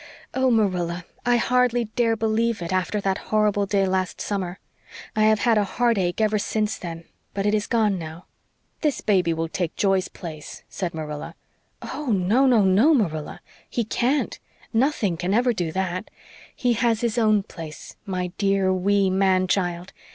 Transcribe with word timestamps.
"Oh, 0.33 0.49
Marilla, 0.49 1.05
I 1.27 1.37
hardly 1.37 1.85
dare 1.95 2.15
believe 2.15 2.59
it, 2.63 2.73
after 2.73 2.99
that 3.01 3.19
horrible 3.29 3.67
day 3.67 3.85
last 3.85 4.19
summer. 4.19 4.57
I 5.15 5.25
have 5.25 5.41
had 5.41 5.59
a 5.59 5.63
heartache 5.63 6.19
ever 6.19 6.39
since 6.39 6.79
then 6.79 7.03
but 7.35 7.45
it 7.45 7.53
is 7.53 7.67
gone 7.67 7.99
now." 7.99 8.25
"This 8.81 9.01
baby 9.01 9.31
will 9.31 9.47
take 9.47 9.75
Joy's 9.75 10.07
place," 10.07 10.63
said 10.67 10.95
Marilla. 10.95 11.35
"Oh, 11.83 12.07
no, 12.07 12.47
no, 12.47 12.63
NO, 12.63 12.93
Marilla. 12.95 13.41
He 13.69 13.83
can't 13.85 14.39
nothing 14.73 15.17
can 15.17 15.35
ever 15.35 15.53
do 15.53 15.71
that. 15.71 16.09
He 16.55 16.73
has 16.73 17.01
his 17.01 17.19
own 17.19 17.43
place, 17.43 17.95
my 18.03 18.31
dear, 18.39 18.73
wee 18.73 19.11
man 19.11 19.45
child. 19.47 19.93